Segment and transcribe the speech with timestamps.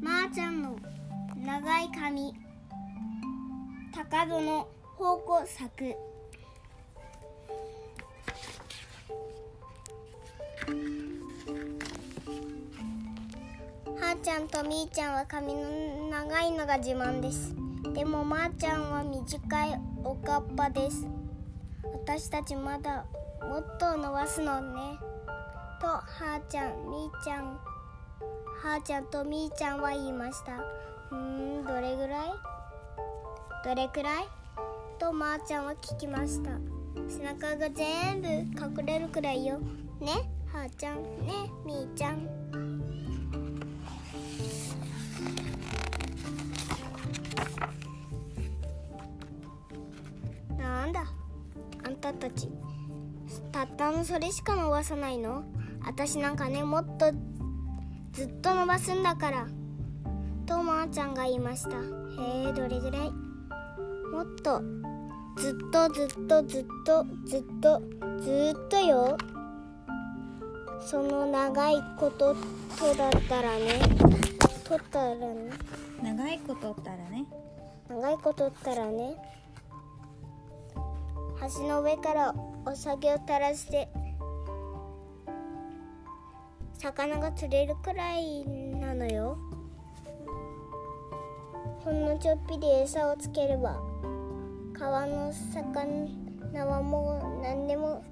[0.00, 0.76] まー、ちゃんの
[1.36, 2.34] 長い髪。
[3.94, 5.94] 高戸の方向咲
[13.96, 17.54] はーちゃんとみーちゃんは髪の長いのが自慢です。
[17.92, 21.06] でもまーちゃんは短いおかっぱです。
[21.84, 23.06] 私たちまだ
[23.42, 25.13] もっと伸ばすのね。
[25.80, 27.44] とはーちゃんみーちゃん。
[27.46, 30.56] はーちゃんとみーちゃんは言いました。
[30.56, 32.32] うーんどれぐらい？
[33.64, 34.28] どれくらい？
[34.98, 36.50] とまーちゃんは聞きました。
[37.08, 38.28] 背中が全部
[38.80, 39.58] 隠れるくらいよ。
[40.00, 40.12] ね？
[40.52, 41.32] はーちゃんね？
[41.64, 42.28] みーちゃん。
[50.56, 51.04] なんだ？
[51.84, 52.48] あんたたち
[53.52, 55.44] たったのそれしか伸ばさないの？
[55.86, 57.12] 私なんかねもっと
[58.12, 59.46] ずっと伸ばすんだから。
[60.46, 61.70] とまーちゃんが言いました。
[61.70, 63.10] へえどれぐらい？
[64.12, 64.62] もっと
[65.36, 67.82] ずっとずっとずっとずっと
[68.20, 69.16] ずっとよ。
[70.80, 72.34] その長いこと
[72.78, 73.80] とだったらね。
[74.64, 75.50] とったらね。
[76.02, 77.24] 長いことったらね。
[77.88, 79.16] 長いことったらね。
[81.56, 82.34] 橋の上から
[82.66, 83.88] お酒を垂らして
[86.84, 88.44] 魚が釣れるくらい
[88.78, 89.38] なのよ。
[91.82, 93.80] ほんのちょっぴり餌をつければ
[94.78, 98.04] 川の魚はもう何でも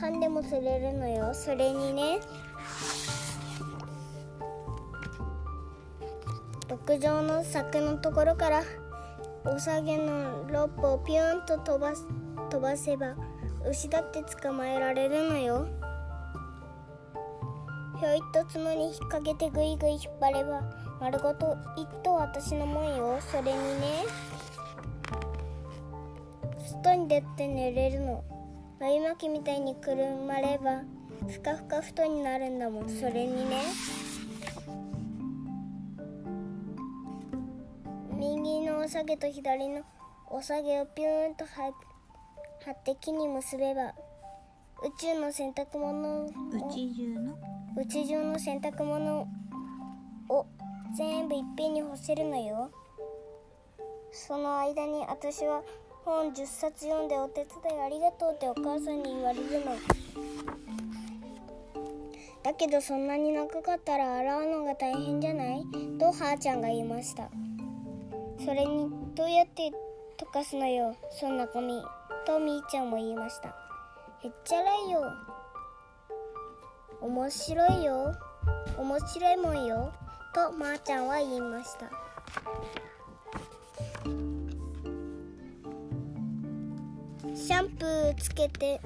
[0.00, 1.32] かんでも釣れるのよ。
[1.32, 2.18] それにね
[6.68, 8.64] 牧場の柵のところから
[9.44, 12.04] おさげのロープをピューンと飛ばす
[12.50, 13.14] 飛ばせば
[13.70, 15.68] 牛だって捕まえられるのよ。
[17.98, 20.62] ひょいっと角に引っ掛けてぐいぐい引っ張れば
[21.00, 24.04] 丸ごと一頭私のもんよそれにね。
[26.82, 28.22] 外に出て寝れるの。
[28.78, 30.82] 眉巻きみたいにくるまれば
[31.28, 32.88] ふかふか布団になるんだもん。
[32.88, 33.62] それにね。
[38.12, 39.82] 右のおさげと左の
[40.30, 41.70] おさげをピューンと貼
[42.70, 43.92] って木に結べば
[44.84, 46.26] 宇宙の洗濯物を。
[46.26, 46.30] 宇
[46.70, 49.28] 宙中の宇宙中の洗濯物
[50.28, 50.46] を
[50.96, 52.70] 全部いっぺんに干せるのよ。
[54.10, 55.62] その間に私は
[56.04, 59.76] 本10冊読んでお手伝いありがとうってお母さんに言われるの。
[62.42, 65.64] だけどそんなに長かったら洗うのが大変じゃない？
[65.98, 67.28] とはーちゃんが言いました。
[68.44, 69.70] それにどうやって
[70.16, 70.96] 溶かすのよ？
[71.10, 71.82] そんな紙
[72.26, 73.54] とみーちゃんも言いました。
[74.24, 75.12] へっちゃらいよ。
[77.00, 78.14] 面白いよ。
[78.76, 79.92] 面白いもんよ。
[80.34, 81.88] とまーちゃんは言いました。
[87.34, 88.80] シャンプーつけて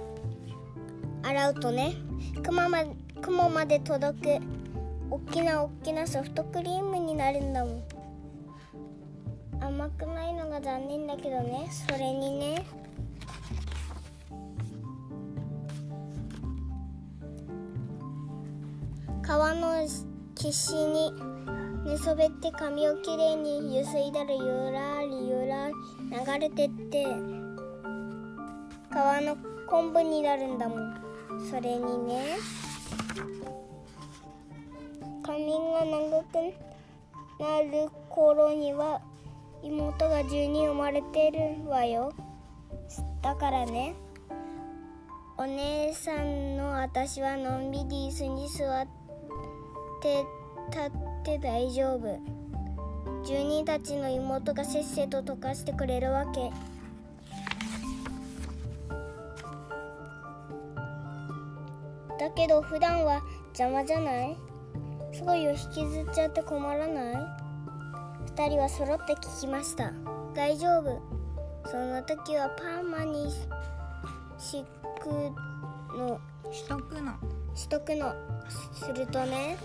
[1.23, 1.95] 洗うとね
[2.43, 2.85] 雲ま
[3.21, 4.45] 雲まで届く
[5.11, 7.83] おっきなおっきなソフトクリームになるんだもん。
[9.61, 11.69] 甘くないのが残念だけどね。
[11.71, 12.65] それにね
[19.23, 19.87] 川の
[20.35, 21.13] 岸に
[21.87, 25.75] 寝そべって髪をきれいにゆすいだらゆらりゆらり
[26.11, 27.07] 流れてって
[28.93, 29.37] 川の
[29.69, 31.03] 昆布になるんだもん。
[31.49, 32.37] それにね
[35.23, 36.35] 髪が長く
[37.41, 39.01] なる頃には
[39.63, 42.13] 妹が10人生まれてるわよ。
[43.23, 43.95] だからね
[45.39, 49.02] お姉さんの私はのんびり椅子に座って
[50.03, 50.25] て
[50.71, 50.91] 立っ
[51.25, 52.19] て大丈夫。
[53.25, 56.51] 住人たちの妹がせっせと溶かしてくれるわけ。
[62.19, 63.23] だけど普段は
[63.59, 64.37] 邪魔じゃない？
[65.13, 67.15] すごいよ引きずっちゃって困らない
[68.35, 69.93] ？2人は揃って聞きました。
[70.35, 71.01] 大丈夫。
[71.71, 73.31] その時はパーマに
[74.39, 74.65] 敷
[75.01, 75.31] く
[75.97, 76.21] の。
[76.53, 77.13] しとくの。
[77.55, 78.15] しとくの。
[78.75, 79.57] するとね。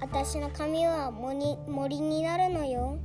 [0.00, 2.98] 私の髪は森森になるのよ。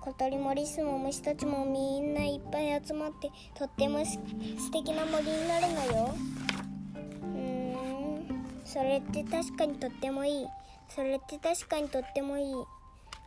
[0.00, 4.18] 小鳥もリスも虫たちもみんないっぱい集まってとってもす
[4.58, 6.14] 素敵な森になるのよ。
[7.22, 8.62] うーん。
[8.64, 10.46] それって確かにとってもいい。
[10.88, 12.54] それって確かにとってもいい。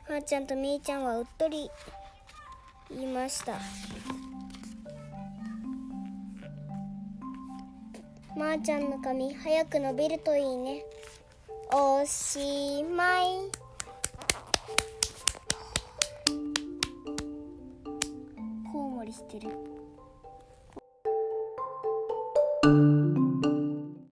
[0.05, 1.69] はーちゃんとみーちゃんはうっとり
[2.89, 3.53] 言いました
[8.35, 10.83] まー、ちゃんの髪早く伸びるといいね。
[11.71, 13.25] おしまい。
[18.71, 19.49] コウモリしてる。